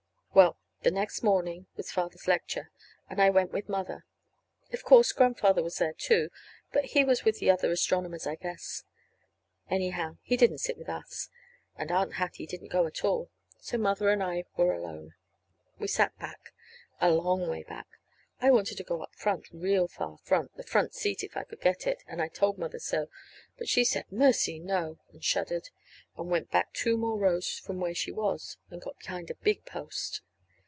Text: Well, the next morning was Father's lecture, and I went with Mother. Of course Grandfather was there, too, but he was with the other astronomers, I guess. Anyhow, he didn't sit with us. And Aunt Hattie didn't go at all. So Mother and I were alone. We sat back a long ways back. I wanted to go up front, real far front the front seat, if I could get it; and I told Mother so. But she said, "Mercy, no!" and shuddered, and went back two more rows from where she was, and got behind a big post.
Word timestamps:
Well, 0.33 0.57
the 0.83 0.89
next 0.91 1.21
morning 1.23 1.67
was 1.75 1.91
Father's 1.91 2.25
lecture, 2.27 2.71
and 3.09 3.21
I 3.21 3.29
went 3.29 3.51
with 3.51 3.67
Mother. 3.69 4.03
Of 4.73 4.81
course 4.83 5.11
Grandfather 5.11 5.61
was 5.61 5.75
there, 5.77 5.91
too, 5.93 6.29
but 6.71 6.85
he 6.85 7.03
was 7.05 7.23
with 7.25 7.37
the 7.39 7.51
other 7.51 7.69
astronomers, 7.69 8.25
I 8.25 8.33
guess. 8.35 8.83
Anyhow, 9.69 10.17
he 10.23 10.35
didn't 10.37 10.57
sit 10.59 10.77
with 10.79 10.87
us. 10.89 11.27
And 11.75 11.91
Aunt 11.91 12.13
Hattie 12.13 12.47
didn't 12.47 12.69
go 12.71 12.87
at 12.87 13.03
all. 13.05 13.29
So 13.59 13.77
Mother 13.77 14.07
and 14.09 14.23
I 14.23 14.45
were 14.57 14.73
alone. 14.73 15.13
We 15.79 15.87
sat 15.89 16.17
back 16.17 16.51
a 17.01 17.11
long 17.11 17.47
ways 17.49 17.65
back. 17.67 17.85
I 18.43 18.49
wanted 18.49 18.77
to 18.77 18.83
go 18.83 19.03
up 19.03 19.13
front, 19.13 19.45
real 19.51 19.87
far 19.87 20.17
front 20.23 20.55
the 20.55 20.63
front 20.63 20.95
seat, 20.95 21.21
if 21.23 21.37
I 21.37 21.43
could 21.43 21.61
get 21.61 21.85
it; 21.85 22.01
and 22.07 22.19
I 22.21 22.27
told 22.29 22.57
Mother 22.57 22.79
so. 22.79 23.07
But 23.59 23.69
she 23.69 23.83
said, 23.85 24.11
"Mercy, 24.11 24.57
no!" 24.59 24.97
and 25.11 25.23
shuddered, 25.23 25.69
and 26.17 26.31
went 26.31 26.49
back 26.49 26.73
two 26.73 26.97
more 26.97 27.19
rows 27.19 27.59
from 27.59 27.79
where 27.79 27.93
she 27.93 28.11
was, 28.11 28.57
and 28.71 28.81
got 28.81 28.97
behind 28.97 29.29
a 29.29 29.35
big 29.35 29.63
post. 29.65 30.23